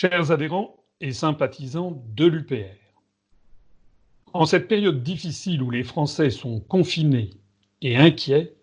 [0.00, 2.78] Chers adhérents et sympathisants de l'UPR,
[4.32, 7.30] en cette période difficile où les Français sont confinés
[7.82, 8.54] et inquiets,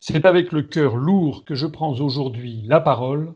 [0.00, 3.34] c'est avec le cœur lourd que je prends aujourd'hui la parole,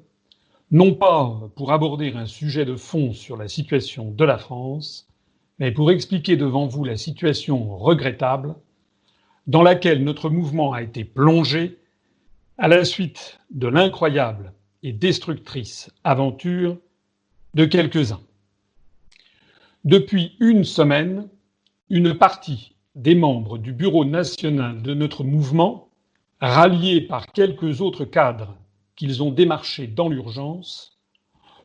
[0.72, 5.06] non pas pour aborder un sujet de fond sur la situation de la France,
[5.60, 8.56] mais pour expliquer devant vous la situation regrettable
[9.46, 11.78] dans laquelle notre mouvement a été plongé
[12.58, 14.52] à la suite de l'incroyable
[14.82, 16.78] et destructrice aventure
[17.54, 18.20] de quelques-uns.
[19.84, 21.28] Depuis une semaine,
[21.88, 25.88] une partie des membres du bureau national de notre mouvement,
[26.40, 28.56] ralliés par quelques autres cadres
[28.96, 30.98] qu'ils ont démarchés dans l'urgence,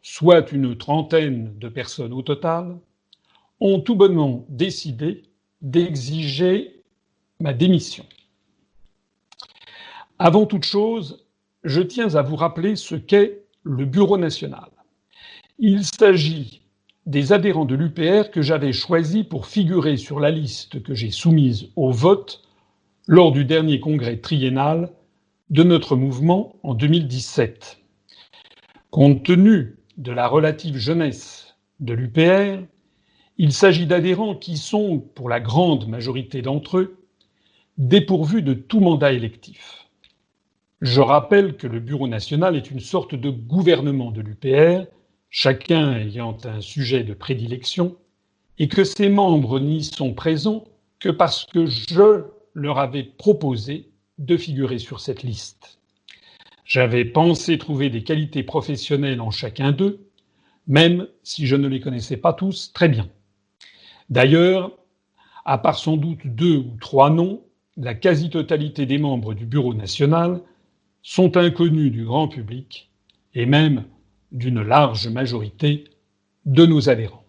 [0.02, 2.78] soit une trentaine de personnes au total,
[3.60, 5.24] ont tout bonnement décidé
[5.62, 6.84] d'exiger
[7.40, 8.06] ma démission.
[10.20, 11.25] Avant toute chose,
[11.66, 14.70] je tiens à vous rappeler ce qu'est le Bureau national.
[15.58, 16.62] Il s'agit
[17.08, 21.70] des adhérents de l'UPR que j'avais choisis pour figurer sur la liste que j'ai soumise
[21.76, 22.44] au vote
[23.08, 24.92] lors du dernier congrès triennal
[25.50, 27.80] de notre mouvement en 2017.
[28.92, 32.64] Compte tenu de la relative jeunesse de l'UPR,
[33.38, 36.98] il s'agit d'adhérents qui sont, pour la grande majorité d'entre eux,
[37.78, 39.85] dépourvus de tout mandat électif.
[40.82, 44.86] Je rappelle que le Bureau national est une sorte de gouvernement de l'UPR,
[45.30, 47.96] chacun ayant un sujet de prédilection,
[48.60, 50.66] et que ses membres n'y sont présents
[51.00, 55.80] que parce que je leur avais proposé de figurer sur cette liste.
[56.66, 60.08] J'avais pensé trouver des qualités professionnelles en chacun d'eux,
[60.68, 63.08] même si je ne les connaissais pas tous très bien.
[64.10, 64.72] D'ailleurs,
[65.46, 67.44] à part sans doute deux ou trois noms,
[67.78, 70.42] la quasi-totalité des membres du Bureau national
[71.08, 72.90] sont inconnus du grand public
[73.36, 73.86] et même
[74.32, 75.84] d'une large majorité
[76.48, 77.24] de nos adhérents.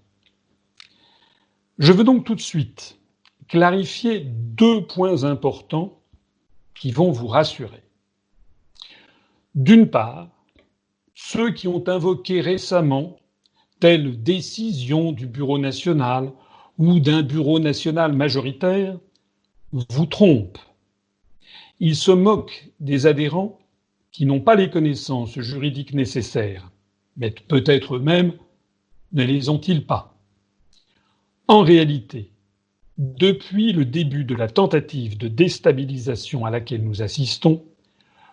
[1.78, 2.98] Je veux donc tout de suite
[3.48, 6.00] clarifier deux points importants
[6.74, 7.82] qui vont vous rassurer.
[9.54, 10.30] D'une part,
[11.14, 13.18] ceux qui ont invoqué récemment
[13.78, 16.32] telle décision du Bureau national
[16.78, 18.98] ou d'un bureau national majoritaire
[19.70, 20.56] vous trompe.
[21.78, 23.58] Il se moque des adhérents
[24.16, 26.70] qui n'ont pas les connaissances juridiques nécessaires,
[27.18, 28.32] mais peut-être même
[29.12, 30.16] ne les ont-ils pas.
[31.48, 32.30] En réalité,
[32.96, 37.62] depuis le début de la tentative de déstabilisation à laquelle nous assistons,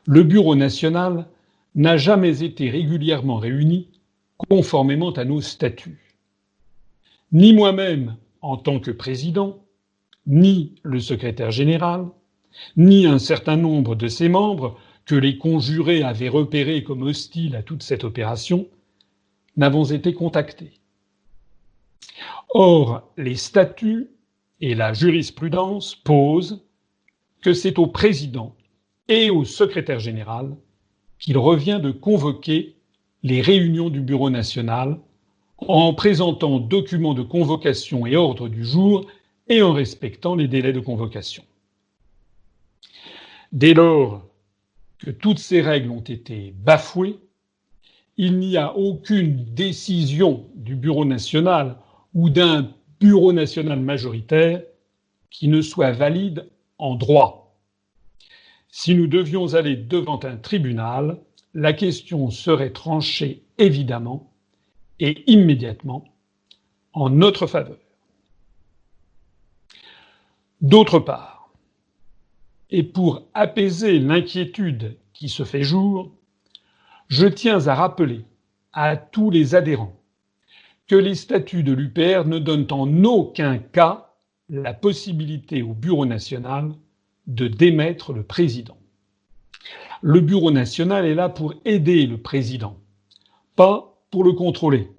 [0.06, 1.28] le Bureau national
[1.76, 3.90] n'a jamais été régulièrement réuni
[4.38, 6.16] conformément à nos statuts.
[7.34, 9.66] Ni moi-même, en tant que président,
[10.28, 12.06] ni le secrétaire général,
[12.78, 17.64] ni un certain nombre de ses membres que les conjurés avaient repérés comme hostiles à
[17.64, 18.68] toute cette opération,
[19.58, 20.80] n'avons été contactés.
[22.50, 24.09] Or, les statuts
[24.62, 26.64] et la jurisprudence posent
[27.41, 28.56] que c'est au président
[29.08, 30.56] et au secrétaire général
[31.20, 32.75] qu'il revient de convoquer
[33.24, 35.00] les réunions du Bureau national
[35.58, 39.06] en présentant documents de convocation et ordre du jour
[39.47, 41.44] et en respectant les délais de convocation.
[43.52, 44.24] Dès lors
[45.12, 47.19] toutes ces règles ont été bafouées,
[48.18, 51.78] il n'y a aucune décision du Bureau national
[52.14, 54.62] ou d'un Bureau national majoritaire
[55.30, 56.47] qui ne soit valide
[56.78, 57.58] en droit.
[58.69, 61.20] Si nous devions aller devant un tribunal,
[61.53, 64.31] la question serait tranchée évidemment
[65.00, 66.06] et immédiatement
[66.94, 67.78] en notre faveur.
[70.62, 71.33] D'autre part,
[72.73, 76.11] et pour apaiser l'inquiétude qui se fait jour,
[77.07, 78.25] je tiens à rappeler
[78.73, 79.95] à tous les adhérents
[80.88, 84.09] que les statuts de l'UPR ne donnent en aucun cas
[84.50, 86.73] la possibilité au Bureau national
[87.28, 88.78] de démettre le président.
[90.01, 92.79] Le Bureau national est là pour aider le président,
[93.55, 94.90] pas pour le contrôler.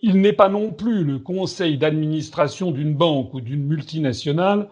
[0.00, 4.68] Il n'est pas non plus le conseil d'administration d'une banque ou d'une multinationale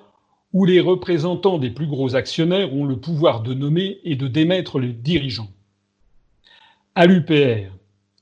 [0.56, 4.78] où les représentants des plus gros actionnaires ont le pouvoir de nommer et de démettre
[4.78, 5.50] les dirigeants.
[6.94, 7.70] À l'UPR,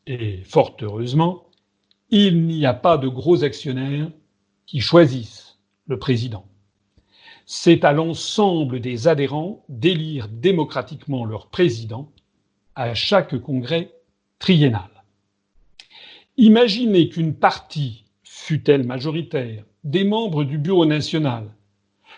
[0.09, 1.45] et fort heureusement,
[2.11, 4.11] il n'y a pas de gros actionnaires
[4.67, 6.45] qui choisissent le président.
[7.47, 12.11] C'est à l'ensemble des adhérents d'élire démocratiquement leur président
[12.75, 13.93] à chaque congrès
[14.41, 15.05] triennal.
[16.37, 21.55] Imaginez qu'une partie, fût-elle majoritaire, des membres du Bureau national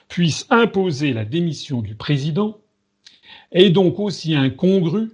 [0.08, 2.58] puisse imposer la démission du président
[3.52, 5.10] est donc aussi incongru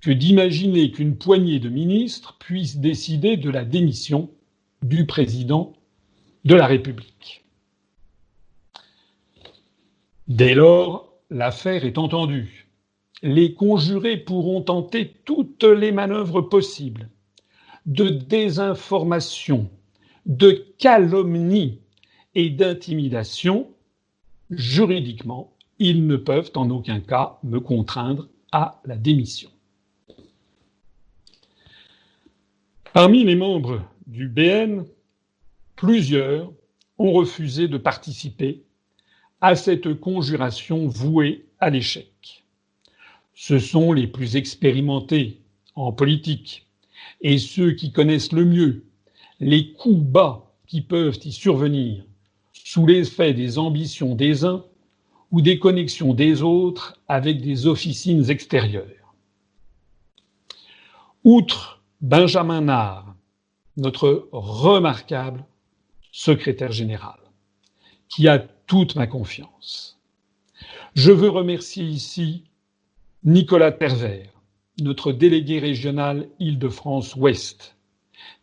[0.00, 4.30] que d'imaginer qu'une poignée de ministres puisse décider de la démission
[4.82, 5.74] du président
[6.44, 7.44] de la République.
[10.26, 12.68] Dès lors, l'affaire est entendue.
[13.22, 17.08] Les conjurés pourront tenter toutes les manœuvres possibles
[17.86, 19.70] de désinformation,
[20.26, 21.80] de calomnie
[22.34, 23.68] et d'intimidation.
[24.54, 29.48] Juridiquement, ils ne peuvent en aucun cas me contraindre à la démission.
[32.92, 34.84] Parmi les membres du BN,
[35.74, 36.52] plusieurs
[36.98, 38.62] ont refusé de participer
[39.40, 42.44] à cette conjuration vouée à l'échec.
[43.32, 45.40] Ce sont les plus expérimentés
[45.74, 46.66] en politique
[47.22, 48.84] et ceux qui connaissent le mieux
[49.40, 52.04] les coups bas qui peuvent y survenir
[52.72, 54.64] sous l'effet des ambitions des uns
[55.30, 59.14] ou des connexions des autres avec des officines extérieures.
[61.22, 63.14] Outre Benjamin Nard,
[63.76, 65.44] notre remarquable
[66.12, 67.18] secrétaire général,
[68.08, 70.00] qui a toute ma confiance.
[70.94, 72.44] Je veux remercier ici
[73.22, 74.32] Nicolas Pervers,
[74.80, 77.76] notre délégué régional Île-de-France Ouest,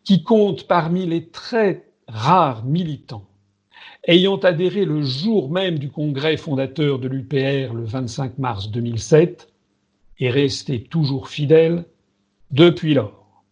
[0.04, 3.26] qui compte parmi les très rares militants
[4.04, 9.52] ayant adhéré le jour même du congrès fondateur de l'UPR le 25 mars 2007
[10.18, 11.84] et resté toujours fidèle
[12.50, 13.44] depuis lors.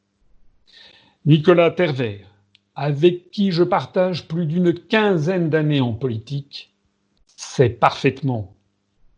[1.26, 2.26] Nicolas Pervers,
[2.74, 6.72] avec qui je partage plus d'une quinzaine d'années en politique,
[7.36, 8.54] sait parfaitement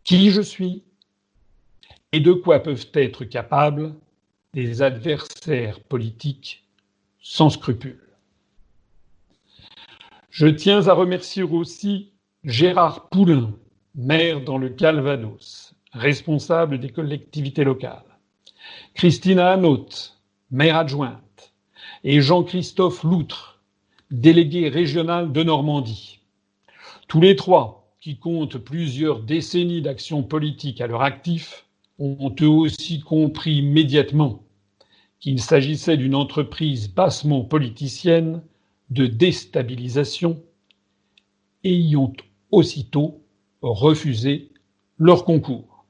[0.05, 0.83] qui je suis
[2.13, 3.95] et de quoi peuvent être capables
[4.55, 6.65] des adversaires politiques
[7.21, 8.10] sans scrupules.
[10.31, 12.13] Je tiens à remercier aussi
[12.45, 13.53] Gérard Poulain,
[13.97, 18.05] maire dans le Calvados, responsable des collectivités locales,
[18.95, 19.89] Christina Hanot,
[20.53, 21.53] maire adjointe,
[22.05, 23.61] et Jean-Christophe Loutre,
[24.13, 26.21] délégué régional de Normandie.
[27.09, 31.67] Tous les trois, qui comptent plusieurs décennies d'action politique à leur actif,
[31.99, 34.45] ont eux aussi compris immédiatement
[35.19, 38.43] qu'il s'agissait d'une entreprise bassement politicienne
[38.91, 40.43] de déstabilisation
[41.65, 42.13] et y ont
[42.51, 43.25] aussitôt
[43.63, 44.51] refusé
[44.99, 45.85] leur concours.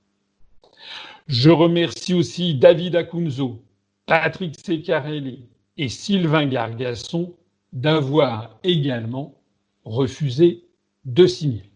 [1.27, 3.63] Je remercie aussi David Acunzo,
[4.07, 7.35] Patrick Secarelli et Sylvain Gargasson
[7.73, 9.41] d'avoir également
[9.85, 10.65] refusé
[11.05, 11.71] de signer.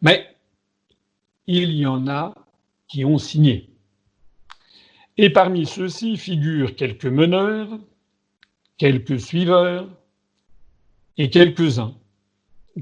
[0.00, 0.34] Mais
[1.46, 2.34] il y en a
[2.88, 3.70] qui ont signé.
[5.16, 7.78] Et parmi ceux-ci figurent quelques meneurs,
[8.78, 9.88] quelques suiveurs
[11.16, 11.94] et quelques-uns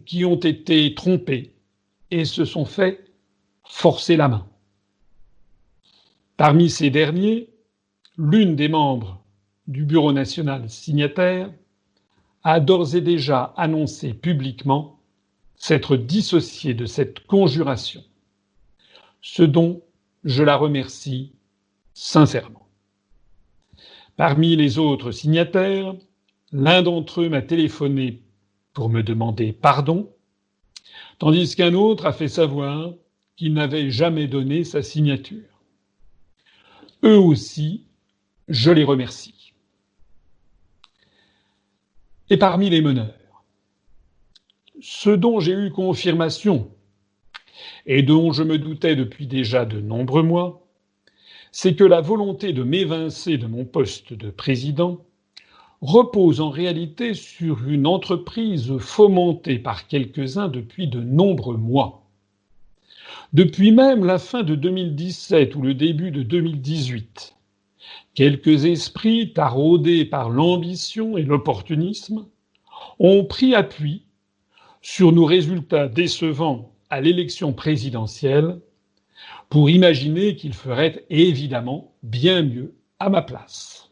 [0.07, 1.55] qui ont été trompés
[2.11, 3.05] et se sont fait
[3.65, 4.47] forcer la main.
[6.37, 7.49] Parmi ces derniers,
[8.19, 9.23] l'une des membres
[9.67, 11.51] du Bureau national signataire
[12.43, 14.99] a d'ores et déjà annoncé publiquement
[15.57, 18.03] s'être dissociée de cette conjuration,
[19.23, 19.83] ce dont
[20.25, 21.33] je la remercie
[21.95, 22.64] sincèrement.
[24.17, 25.95] Parmi les autres signataires,
[26.53, 28.23] l'un d'entre eux m'a téléphoné
[28.73, 30.13] pour me demander pardon,
[31.19, 32.93] tandis qu'un autre a fait savoir
[33.37, 35.49] qu'il n'avait jamais donné sa signature.
[37.03, 37.85] Eux aussi
[38.49, 39.53] je les remercie.
[42.31, 43.45] Et parmi les meneurs,
[44.81, 46.71] ce dont j'ai eu confirmation
[47.87, 50.64] et dont je me doutais depuis déjà de nombreux mois,
[51.57, 55.05] c'est que la volonté de m'évincer de mon poste de président
[55.83, 62.11] repose en réalité sur une entreprise fomentée par quelques-uns depuis de nombreux mois.
[63.33, 67.37] Depuis même la fin de 2017 ou le début de 2018,
[68.15, 72.27] Quelques esprits taraudés par l'ambition et l'opportunisme
[72.99, 74.03] ont pris appui
[74.83, 78.59] sur nos résultats décevants à l'élection présidentielle
[79.49, 83.91] pour imaginer qu'ils feraient évidemment bien mieux à ma place.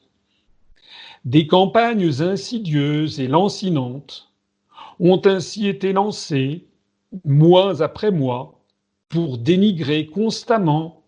[1.24, 4.32] Des campagnes insidieuses et lancinantes
[4.98, 6.66] ont ainsi été lancées,
[7.24, 8.60] mois après mois,
[9.08, 11.04] pour dénigrer constamment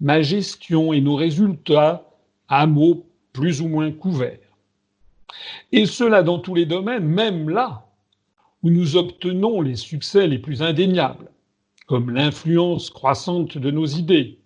[0.00, 2.10] ma gestion et nos résultats
[2.48, 4.38] à mots plus ou moins couverts.
[5.72, 7.86] Et cela dans tous les domaines, même là
[8.62, 11.30] où nous obtenons les succès les plus indéniables,
[11.86, 14.38] comme l'influence croissante de nos idées,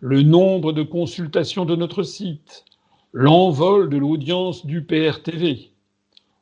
[0.00, 2.64] le nombre de consultations de notre site,
[3.12, 5.70] l'envol de l'audience du PRTV,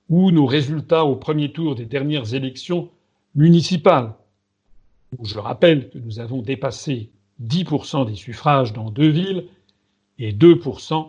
[0.08, 2.90] ou nos résultats au premier tour des dernières élections
[3.34, 4.14] municipales,
[5.22, 7.10] je rappelle que nous avons dépassé
[7.42, 9.46] 10% des suffrages dans deux villes
[10.18, 11.08] et 2%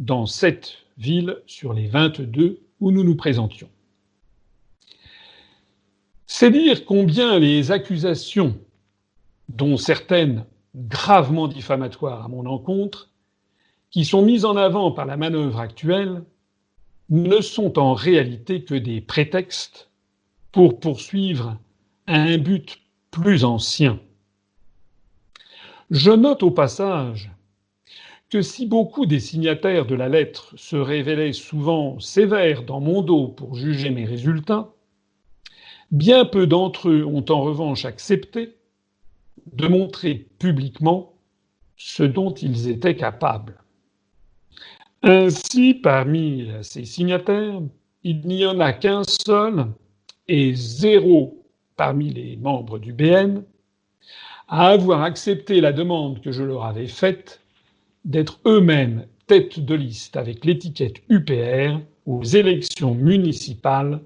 [0.00, 3.68] dans sept villes sur les 22 où nous nous présentions.
[6.26, 8.58] C'est dire combien les accusations,
[9.48, 13.10] dont certaines gravement diffamatoires à mon encontre,
[13.90, 16.24] qui sont mises en avant par la manœuvre actuelle,
[17.10, 19.90] ne sont en réalité que des prétextes
[20.50, 21.58] pour poursuivre
[22.06, 24.00] un but plus ancien.
[25.90, 27.30] Je note au passage
[28.30, 33.28] que si beaucoup des signataires de la lettre se révélaient souvent sévères dans mon dos
[33.28, 34.73] pour juger mes résultats,
[35.90, 38.56] bien peu d'entre eux ont en revanche accepté
[39.52, 41.12] de montrer publiquement
[41.76, 43.60] ce dont ils étaient capables.
[45.02, 47.60] Ainsi, parmi ces signataires,
[48.04, 49.66] il n'y en a qu'un seul
[50.28, 51.44] et zéro
[51.76, 53.42] parmi les membres du BN
[54.48, 57.40] à avoir accepté la demande que je leur avais faite
[58.04, 64.00] d'être eux-mêmes tête de liste avec l'étiquette UPR aux élections municipales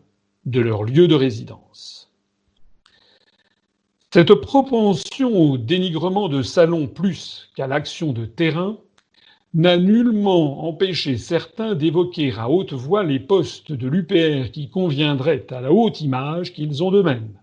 [0.48, 2.10] de leur lieu de résidence.
[4.10, 8.78] Cette propension au dénigrement de salon plus qu'à l'action de terrain
[9.52, 15.60] n'a nullement empêché certains d'évoquer à haute voix les postes de l'UPR qui conviendraient à
[15.60, 17.34] la haute image qu'ils ont d'eux-mêmes.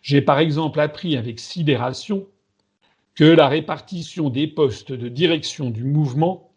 [0.00, 2.26] J'ai par exemple appris avec sidération
[3.14, 6.50] que la répartition des postes de direction du mouvement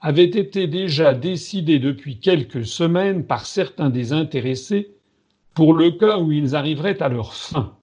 [0.00, 4.97] avait été déjà décidée depuis quelques semaines par certains des intéressés
[5.58, 7.76] pour le cas où ils arriveraient à leur fin.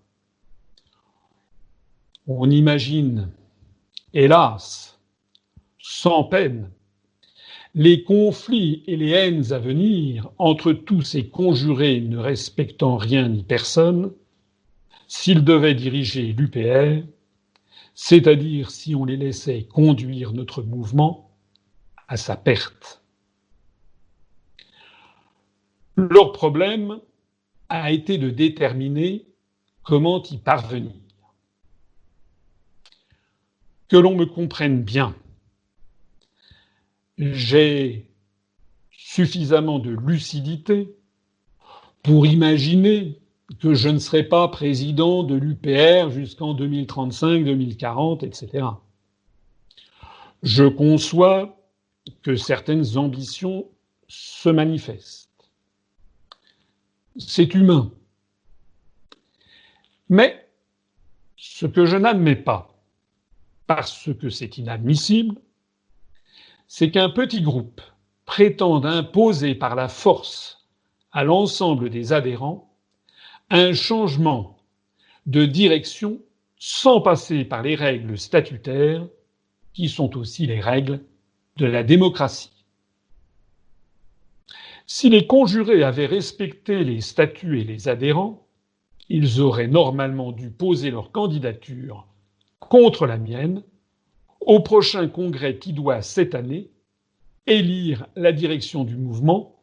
[2.25, 3.33] On imagine,
[4.13, 4.97] hélas,
[5.77, 6.71] sans peine,
[7.73, 13.43] les conflits et les haines à venir entre tous ces conjurés ne respectant rien ni
[13.43, 14.13] personne,
[15.09, 17.03] s'ils devaient diriger l'UPR
[17.93, 21.29] c'est-à-dire si on les laissait conduire notre mouvement
[22.07, 23.03] à sa perte.
[25.97, 27.01] Leur problème
[27.69, 29.25] a été de déterminer
[29.83, 30.93] comment y parvenir.
[33.87, 35.15] Que l'on me comprenne bien,
[37.17, 38.09] j'ai
[38.91, 40.95] suffisamment de lucidité
[42.03, 43.19] pour imaginer
[43.59, 48.65] que je ne serai pas président de l'UPR jusqu'en 2035, 2040, etc.
[50.43, 51.57] Je conçois
[52.21, 53.67] que certaines ambitions
[54.07, 55.24] se manifestent.
[57.17, 57.91] C'est humain.
[60.09, 60.47] Mais
[61.37, 62.75] ce que je n'admets pas,
[63.67, 65.35] parce que c'est inadmissible,
[66.67, 67.81] c'est qu'un petit groupe
[68.25, 70.67] prétende imposer par la force
[71.11, 72.75] à l'ensemble des adhérents
[73.49, 74.57] un changement
[75.25, 76.19] de direction
[76.57, 79.07] sans passer par les règles statutaires
[79.73, 81.03] qui sont aussi les règles
[81.57, 82.51] de la démocratie.
[84.87, 88.47] Si les conjurés avaient respecté les statuts et les adhérents,
[89.09, 92.07] ils auraient normalement dû poser leur candidature
[92.59, 93.63] contre la mienne
[94.41, 96.69] au prochain congrès qui doit cette année
[97.47, 99.59] élire la direction du mouvement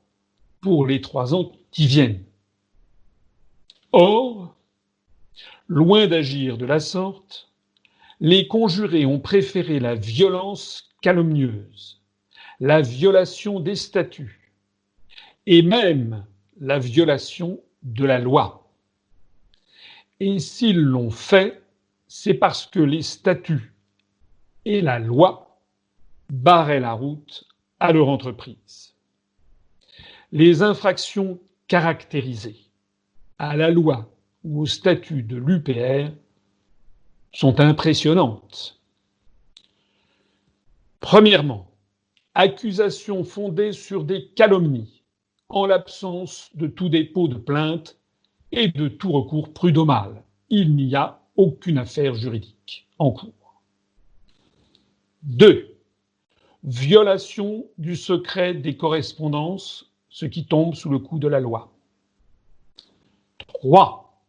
[0.60, 2.24] pour les trois ans qui viennent.
[3.92, 4.56] Or,
[5.68, 7.48] loin d'agir de la sorte,
[8.18, 12.00] les conjurés ont préféré la violence calomnieuse,
[12.58, 14.41] la violation des statuts
[15.46, 16.24] et même
[16.60, 18.70] la violation de la loi.
[20.20, 21.62] Et s'ils l'ont fait,
[22.06, 23.72] c'est parce que les statuts
[24.64, 25.60] et la loi
[26.30, 27.44] barraient la route
[27.80, 28.94] à leur entreprise.
[30.30, 32.60] Les infractions caractérisées
[33.38, 36.12] à la loi ou au statut de l'UPR
[37.32, 38.80] sont impressionnantes.
[41.00, 41.70] Premièrement,
[42.34, 45.01] accusation fondée sur des calomnies,
[45.52, 47.98] en l'absence de tout dépôt de plainte
[48.50, 50.24] et de tout recours prud'homal.
[50.48, 53.62] Il n'y a aucune affaire juridique en cours.
[55.22, 55.76] Deux,
[56.64, 61.72] violation du secret des correspondances, ce qui tombe sous le coup de la loi.
[63.46, 64.22] 3.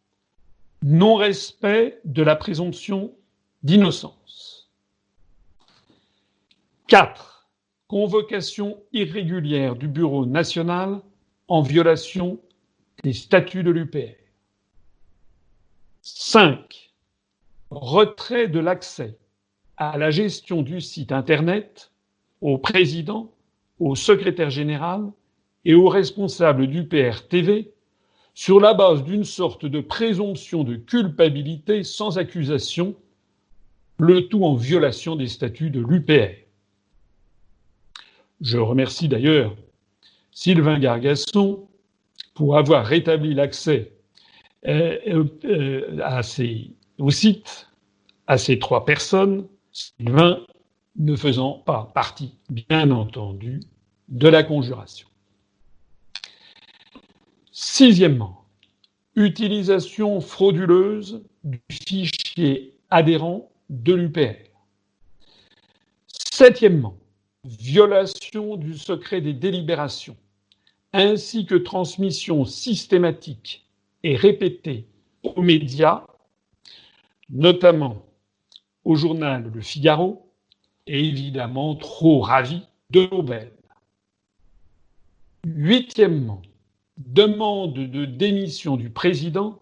[0.82, 3.12] Non-respect de la présomption
[3.62, 4.70] d'innocence.
[6.88, 7.48] 4.
[7.88, 11.00] Convocation irrégulière du Bureau national
[11.48, 12.40] en violation
[13.02, 14.16] des statuts de l'UPR.
[16.02, 16.92] 5.
[17.70, 19.18] Retrait de l'accès
[19.76, 21.90] à la gestion du site Internet
[22.40, 23.32] au président,
[23.80, 25.10] au secrétaire général
[25.64, 27.72] et aux responsables d'UPR TV
[28.34, 32.96] sur la base d'une sorte de présomption de culpabilité sans accusation
[33.98, 36.34] le tout en violation des statuts de l'UPR.
[38.40, 39.56] Je remercie d'ailleurs
[40.34, 41.68] Sylvain Gargasson
[42.34, 43.92] pour avoir rétabli l'accès
[44.66, 46.20] euh, euh, à
[46.98, 47.68] au site
[48.26, 50.40] à ces trois personnes, Sylvain
[50.96, 53.60] ne faisant pas partie, bien entendu,
[54.08, 55.08] de la conjuration.
[57.52, 58.44] Sixièmement,
[59.14, 64.36] utilisation frauduleuse du fichier adhérent de l'UPR.
[66.08, 66.96] Septièmement,
[67.44, 70.16] violation du secret des délibérations,
[70.94, 73.66] ainsi que transmission systématique
[74.04, 74.86] et répétée
[75.24, 76.06] aux médias,
[77.28, 78.06] notamment
[78.84, 80.30] au journal Le Figaro,
[80.86, 83.50] et évidemment trop ravi de Nobel.
[85.44, 86.42] Huitièmement,
[86.96, 89.60] demande de démission du président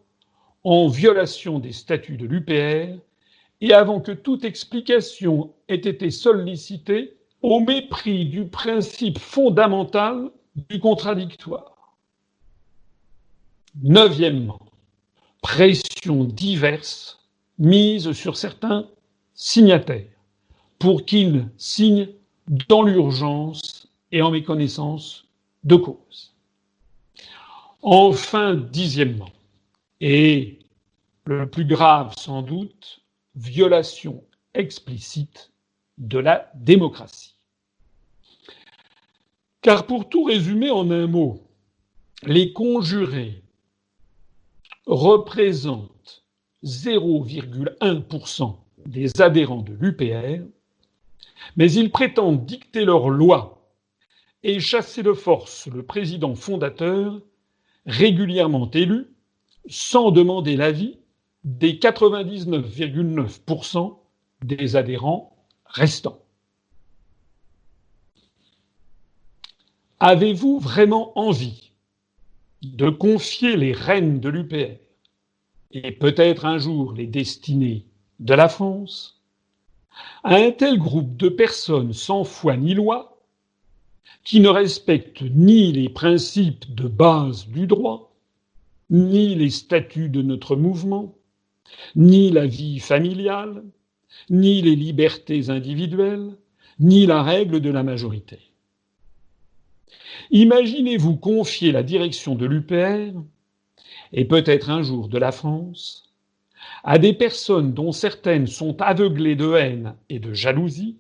[0.65, 2.99] en violation des statuts de l'UPR
[3.63, 11.97] et avant que toute explication ait été sollicitée au mépris du principe fondamental du contradictoire.
[13.83, 14.61] Neuvièmement,
[15.41, 17.21] pression diverse
[17.59, 18.89] mise sur certains
[19.35, 20.07] signataires
[20.79, 22.09] pour qu'ils signent
[22.69, 25.25] dans l'urgence et en méconnaissance
[25.65, 26.35] de cause.
[27.83, 29.31] Enfin, dixièmement,
[30.01, 30.59] et
[31.25, 33.01] le plus grave sans doute,
[33.35, 34.23] violation
[34.55, 35.53] explicite
[35.99, 37.32] de la démocratie.
[39.63, 41.47] Car pour tout résumer en un mot,
[42.25, 43.45] les conjurés
[44.87, 46.25] représentent
[46.65, 50.43] 0,1% des adhérents de l'UPR,
[51.57, 53.73] mais ils prétendent dicter leurs lois
[54.43, 57.21] et chasser de force le président fondateur,
[57.87, 59.15] régulièrement élu,
[59.69, 60.99] sans demander l'avis
[61.45, 63.97] des 99,9%
[64.43, 66.19] des adhérents restants.
[70.05, 71.71] Avez-vous vraiment envie
[72.61, 74.81] de confier les rênes de l'UPR
[75.71, 77.87] et peut-être un jour les destinées
[78.19, 79.23] de la France
[80.25, 83.23] à un tel groupe de personnes sans foi ni loi,
[84.25, 88.13] qui ne respectent ni les principes de base du droit,
[88.91, 91.15] ni les statuts de notre mouvement,
[91.95, 93.63] ni la vie familiale,
[94.31, 96.37] ni les libertés individuelles,
[96.81, 98.52] ni la règle de la majorité?
[100.31, 103.13] Imaginez-vous confier la direction de l'UPR,
[104.13, 106.13] et peut-être un jour de la France,
[106.85, 110.97] à des personnes dont certaines sont aveuglées de haine et de jalousie,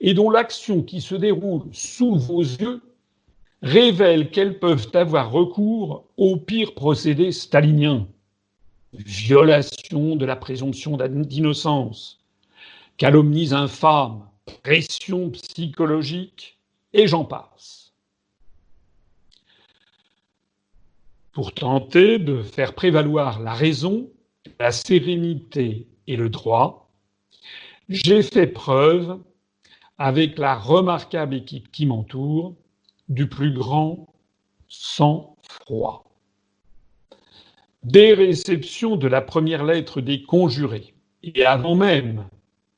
[0.00, 2.80] et dont l'action qui se déroule sous vos yeux
[3.62, 8.06] révèle qu'elles peuvent avoir recours au pire procédé stalinien.
[8.92, 12.20] Violation de la présomption d'innocence,
[12.96, 14.26] calomnies infâmes,
[14.62, 16.58] pression psychologique,
[16.92, 17.77] et j'en passe.
[21.38, 24.10] Pour tenter de faire prévaloir la raison,
[24.58, 26.90] la sérénité et le droit,
[27.88, 29.20] j'ai fait preuve,
[29.98, 32.56] avec la remarquable équipe qui m'entoure,
[33.08, 34.12] du plus grand
[34.66, 36.10] sang-froid.
[37.84, 42.26] Dès réception de la première lettre des conjurés, et avant même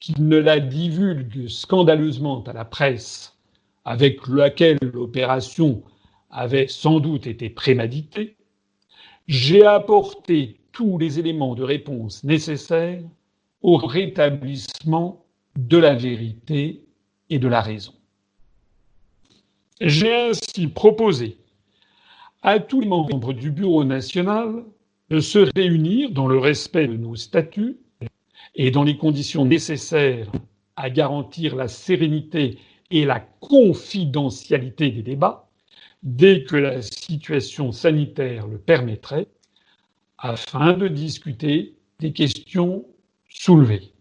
[0.00, 3.38] qu'ils ne la divulguent scandaleusement à la presse,
[3.86, 5.82] avec laquelle l'opération
[6.28, 8.36] avait sans doute été préméditée,
[9.28, 13.02] j'ai apporté tous les éléments de réponse nécessaires
[13.62, 15.24] au rétablissement
[15.56, 16.84] de la vérité
[17.28, 17.92] et de la raison.
[19.80, 21.38] J'ai ainsi proposé
[22.42, 24.64] à tous les membres du Bureau national
[25.10, 27.78] de se réunir dans le respect de nos statuts
[28.54, 30.30] et dans les conditions nécessaires
[30.76, 32.58] à garantir la sérénité
[32.90, 35.49] et la confidentialité des débats,
[36.02, 39.28] dès que la situation sanitaire le permettrait,
[40.18, 42.84] afin de discuter des questions
[43.28, 43.92] soulevées.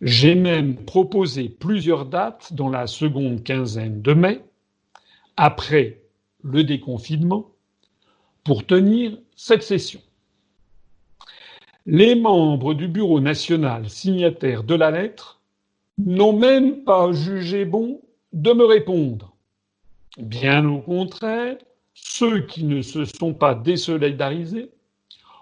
[0.00, 4.40] J'ai même proposé plusieurs dates dans la seconde quinzaine de mai,
[5.36, 6.02] après
[6.42, 7.50] le déconfinement,
[8.44, 10.00] pour tenir cette session.
[11.86, 15.40] Les membres du Bureau national signataires de la lettre
[15.98, 18.00] n'ont même pas jugé bon
[18.32, 19.33] de me répondre
[20.16, 21.56] Bien au contraire,
[21.92, 24.70] ceux qui ne se sont pas désolidarisés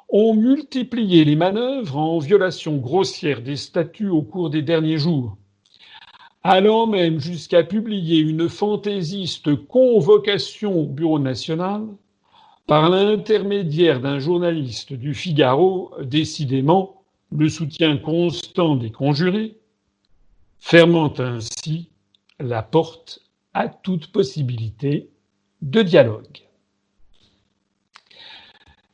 [0.08, 5.37] ont multiplié les manœuvres en violation grossière des statuts au cours des derniers jours,
[6.42, 11.87] allant même jusqu'à publier une fantaisiste convocation au Bureau national
[12.66, 19.58] par l'intermédiaire d'un journaliste du Figaro, décidément le soutien constant des conjurés,
[20.61, 21.90] fermant ainsi
[22.38, 23.20] la porte
[23.54, 25.10] à toute possibilité
[25.60, 26.38] de dialogue.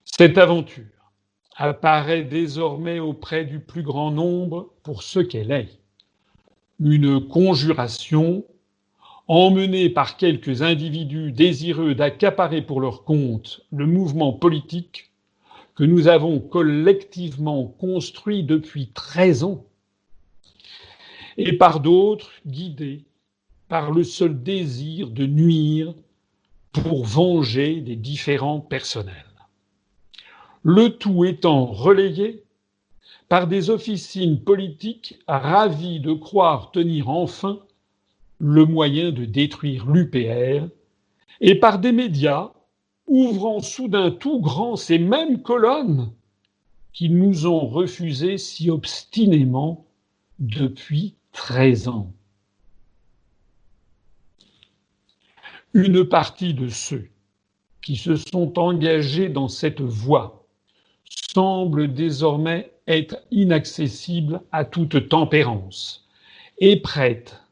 [0.05, 0.85] Cette aventure
[1.57, 5.81] apparaît désormais auprès du plus grand nombre pour ce qu'elle est,
[6.81, 8.45] une conjuration
[9.27, 15.11] emmenée par quelques individus désireux d'accaparer pour leur compte le mouvement politique
[15.75, 19.65] que nous avons collectivement construit depuis 13 ans,
[21.37, 23.05] et par d'autres guidés
[23.69, 25.95] par le seul désir de nuire
[26.73, 29.15] pour venger des différents personnels.
[30.63, 32.45] Le tout étant relayé
[33.29, 37.61] par des officines politiques ravies de croire tenir enfin
[38.39, 40.69] le moyen de détruire l'UPR,
[41.41, 42.53] et par des médias
[43.07, 46.13] ouvrant soudain tout grand ces mêmes colonnes
[46.93, 49.87] qui nous ont refusé si obstinément
[50.39, 52.13] depuis 13 ans.
[55.75, 57.11] Une partie de ceux
[57.83, 60.47] qui se sont engagés dans cette voie
[61.35, 66.07] semble désormais être inaccessible à toute tempérance
[66.59, 67.43] et prête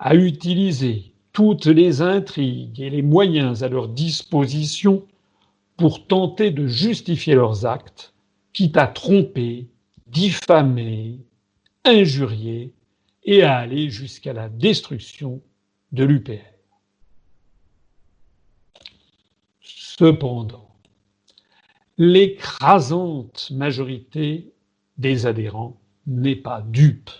[0.00, 5.06] à utiliser toutes les intrigues et les moyens à leur disposition
[5.76, 8.12] pour tenter de justifier leurs actes,
[8.52, 9.68] quitte à tromper,
[10.08, 11.20] diffamer,
[11.84, 12.72] injurier
[13.22, 15.40] et à aller jusqu'à la destruction
[15.92, 16.49] de l'UPR.
[20.00, 20.70] Cependant,
[21.98, 24.50] l'écrasante majorité
[24.96, 27.10] des adhérents n'est pas dupe.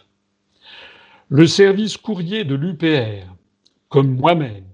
[1.29, 3.27] Le service courrier de l'UPR,
[3.91, 4.65] comme moi-même,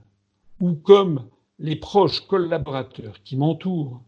[0.60, 1.26] ou comme
[1.58, 4.00] les proches collaborateurs qui m'entourent,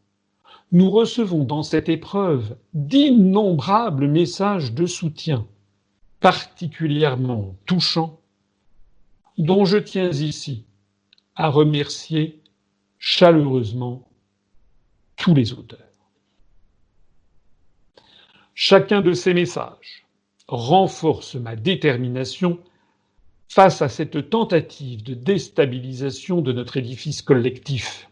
[0.70, 5.44] nous recevons dans cette épreuve d'innombrables messages de soutien,
[6.20, 8.20] particulièrement touchants,
[9.38, 10.66] dont je tiens ici
[11.34, 12.40] à remercier
[12.98, 14.08] chaleureusement
[15.16, 15.78] tous les auteurs.
[18.54, 20.06] Chacun de ces messages
[20.48, 22.58] renforce ma détermination
[23.48, 28.10] face à cette tentative de déstabilisation de notre édifice collectif.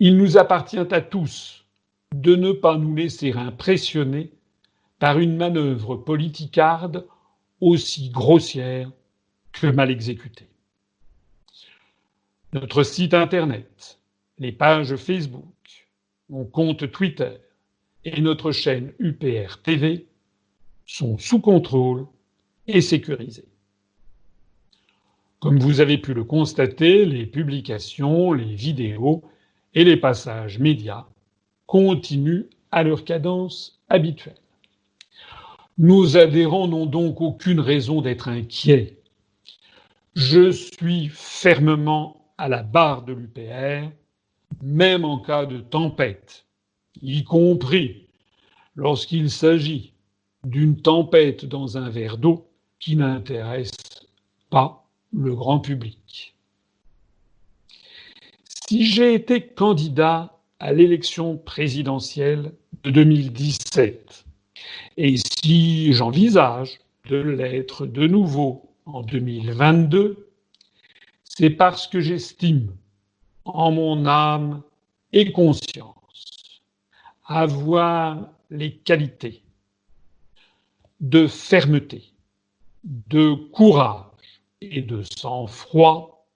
[0.00, 1.64] Il nous appartient à tous
[2.14, 4.32] de ne pas nous laisser impressionner
[4.98, 7.06] par une manœuvre politicarde
[7.60, 8.90] aussi grossière
[9.52, 10.48] que mal exécutée.
[12.52, 13.98] Notre site Internet,
[14.38, 15.44] les pages Facebook,
[16.28, 17.32] mon compte Twitter,
[18.04, 20.06] et notre chaîne UPR TV
[20.86, 22.06] sont sous contrôle
[22.68, 23.48] et sécurisés.
[25.40, 29.24] Comme vous avez pu le constater, les publications, les vidéos
[29.74, 31.06] et les passages médias
[31.66, 34.38] continuent à leur cadence habituelle.
[35.78, 38.98] Nos adhérents n'ont donc aucune raison d'être inquiets.
[40.14, 43.90] Je suis fermement à la barre de l'UPR,
[44.62, 46.46] même en cas de tempête
[47.02, 48.06] y compris
[48.74, 49.92] lorsqu'il s'agit
[50.44, 52.46] d'une tempête dans un verre d'eau
[52.78, 53.72] qui n'intéresse
[54.50, 56.34] pas le grand public.
[58.68, 62.52] Si j'ai été candidat à l'élection présidentielle
[62.84, 64.24] de 2017
[64.96, 70.25] et si j'envisage de l'être de nouveau en 2022,
[71.38, 72.74] c'est parce que j'estime
[73.44, 74.62] en mon âme
[75.12, 76.62] et conscience
[77.26, 79.42] avoir les qualités
[81.00, 82.04] de fermeté,
[82.84, 86.26] de courage et de sang-froid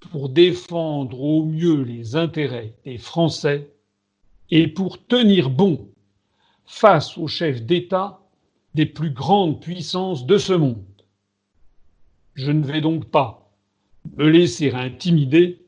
[0.00, 3.70] pour défendre au mieux les intérêts des Français
[4.50, 5.90] et pour tenir bon
[6.64, 8.18] face aux chefs d'État
[8.72, 10.86] des plus grandes puissances de ce monde.
[12.32, 13.47] Je ne vais donc pas
[14.16, 15.64] me laisser intimider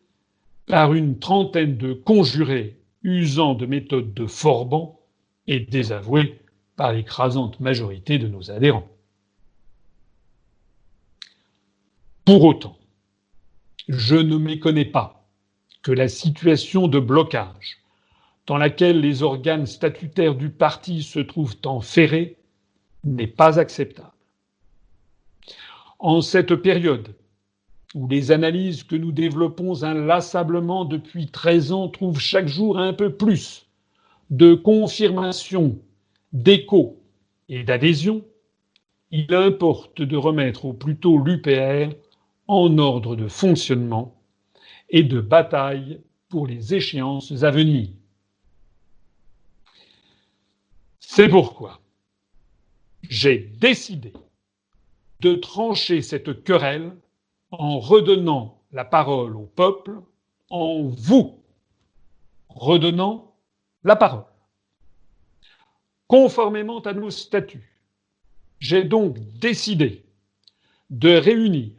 [0.67, 5.01] par une trentaine de conjurés usant de méthodes de Forban
[5.47, 6.41] et désavouées
[6.77, 8.89] par l'écrasante majorité de nos adhérents.
[12.25, 12.79] Pour autant,
[13.89, 15.27] je ne méconnais pas
[15.83, 17.79] que la situation de blocage
[18.47, 22.37] dans laquelle les organes statutaires du parti se trouvent enferrés
[23.05, 24.13] n'est pas acceptable.
[25.99, 27.15] En cette période
[27.95, 33.15] où les analyses que nous développons inlassablement depuis 13 ans trouvent chaque jour un peu
[33.15, 33.67] plus
[34.31, 35.77] de confirmation,
[36.33, 37.03] d'écho
[37.49, 38.25] et d'adhésion,
[39.11, 41.93] il importe de remettre au plus tôt l'UPR
[42.47, 44.17] en ordre de fonctionnement
[44.89, 47.89] et de bataille pour les échéances à venir.
[51.01, 51.81] C'est pourquoi
[53.03, 54.13] j'ai décidé
[55.21, 56.93] de trancher cette querelle
[57.51, 60.01] en redonnant la parole au peuple,
[60.51, 61.39] en vous
[62.49, 63.35] redonnant
[63.85, 64.25] la parole.
[66.07, 67.81] Conformément à nos statuts,
[68.59, 70.05] j'ai donc décidé
[70.91, 71.71] de réunir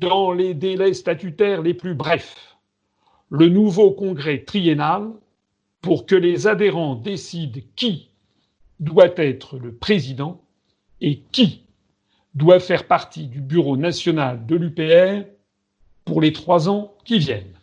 [0.00, 2.50] dans les délais statutaires les plus brefs
[3.30, 5.10] le nouveau congrès triennal
[5.80, 8.10] pour que les adhérents décident qui
[8.80, 10.42] doit être le président
[11.00, 11.62] et qui
[12.34, 15.26] doit faire partie du bureau national de l'UPR
[16.04, 17.54] pour les trois ans qui viennent.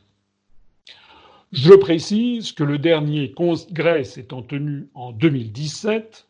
[1.54, 6.28] Je précise que le dernier congrès s'étant tenu en 2017,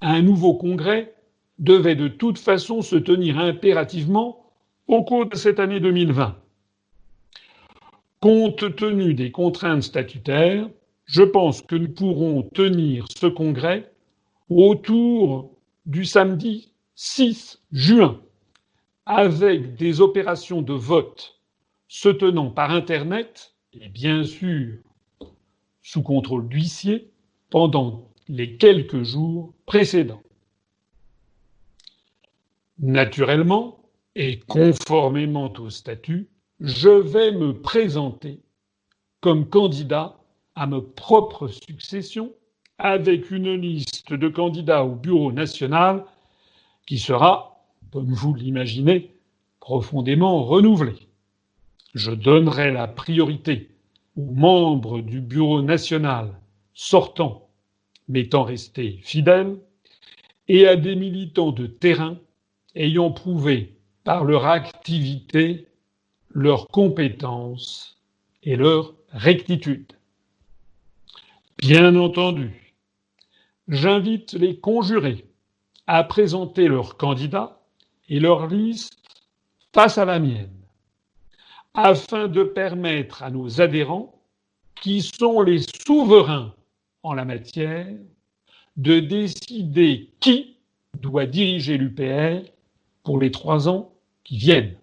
[0.00, 1.14] un nouveau congrès
[1.58, 4.44] devait de toute façon se tenir impérativement
[4.86, 6.36] au cours de cette année 2020.
[8.20, 10.68] Compte tenu des contraintes statutaires,
[11.06, 13.90] je pense que nous pourrons tenir ce congrès
[14.48, 15.50] autour
[15.86, 18.20] du samedi 6 juin,
[19.04, 21.40] avec des opérations de vote
[21.88, 24.78] se tenant par Internet et bien sûr
[25.82, 27.10] sous contrôle d'huissier
[27.50, 30.22] pendant les quelques jours précédents.
[32.78, 33.78] Naturellement,
[34.14, 36.28] et conformément au statut,
[36.60, 38.40] je vais me présenter
[39.20, 40.18] comme candidat
[40.54, 42.32] à ma propre succession
[42.78, 46.04] avec une liste de candidats au bureau national
[46.86, 49.10] qui sera, comme vous l'imaginez,
[49.60, 51.08] profondément renouvelée.
[51.94, 53.70] Je donnerai la priorité
[54.16, 56.32] aux membres du bureau national
[56.72, 57.48] sortants
[58.08, 59.58] m'étant restés fidèles
[60.48, 62.16] et à des militants de terrain
[62.74, 65.66] ayant prouvé par leur activité
[66.30, 67.98] leur compétence
[68.42, 69.92] et leur rectitude.
[71.58, 72.74] Bien entendu,
[73.68, 75.25] j'invite les conjurés
[75.86, 77.60] à présenter leurs candidats
[78.08, 78.98] et leur liste
[79.72, 80.56] face à la mienne,
[81.74, 84.12] afin de permettre à nos adhérents,
[84.82, 86.54] qui sont les souverains
[87.02, 87.86] en la matière,
[88.76, 90.56] de décider qui
[91.00, 92.46] doit diriger l'UPR
[93.02, 93.92] pour les trois ans
[94.24, 94.76] qui viennent.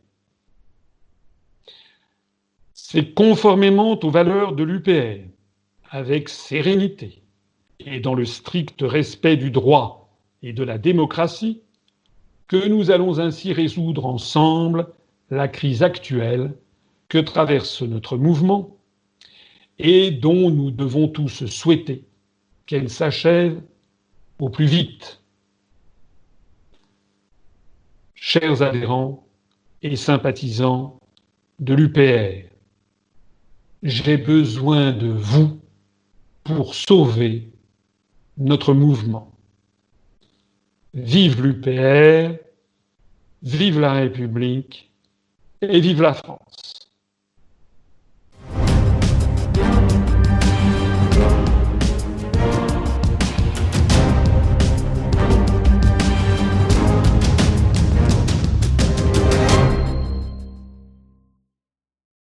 [2.73, 5.25] C'est conformément aux valeurs de l'UPR,
[5.89, 7.21] avec sérénité
[7.79, 10.02] et dans le strict respect du droit
[10.43, 11.61] et de la démocratie,
[12.47, 14.87] que nous allons ainsi résoudre ensemble
[15.31, 16.53] la crise actuelle
[17.09, 18.77] que traverse notre mouvement
[19.79, 22.03] et dont nous devons tous souhaiter
[22.67, 23.59] qu'elle s'achève
[24.39, 25.23] au plus vite.
[28.25, 29.27] chers adhérents
[29.81, 30.97] et sympathisants
[31.59, 32.47] de l'UPR,
[33.83, 35.59] j'ai besoin de vous
[36.45, 37.51] pour sauver
[38.37, 39.32] notre mouvement.
[40.93, 42.37] Vive l'UPR,
[43.41, 44.91] vive la République
[45.61, 46.62] et vive la France.